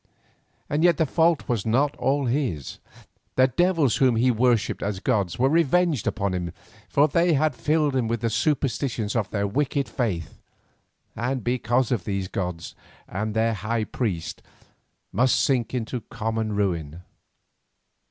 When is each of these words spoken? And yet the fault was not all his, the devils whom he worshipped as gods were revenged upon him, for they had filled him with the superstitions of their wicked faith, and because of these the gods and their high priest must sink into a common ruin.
And 0.67 0.83
yet 0.83 0.97
the 0.97 1.05
fault 1.05 1.47
was 1.47 1.63
not 1.63 1.95
all 1.97 2.25
his, 2.25 2.79
the 3.35 3.47
devils 3.49 3.97
whom 3.97 4.15
he 4.15 4.31
worshipped 4.31 4.81
as 4.81 4.99
gods 4.99 5.37
were 5.37 5.47
revenged 5.47 6.07
upon 6.07 6.33
him, 6.33 6.53
for 6.89 7.07
they 7.07 7.33
had 7.33 7.53
filled 7.53 7.95
him 7.95 8.07
with 8.07 8.21
the 8.21 8.29
superstitions 8.31 9.15
of 9.15 9.29
their 9.29 9.45
wicked 9.45 9.87
faith, 9.87 10.41
and 11.15 11.43
because 11.43 11.91
of 11.91 12.03
these 12.05 12.25
the 12.25 12.31
gods 12.31 12.73
and 13.07 13.35
their 13.35 13.53
high 13.53 13.83
priest 13.83 14.41
must 15.11 15.39
sink 15.39 15.71
into 15.71 15.97
a 15.97 16.01
common 16.01 16.55
ruin. 16.55 17.03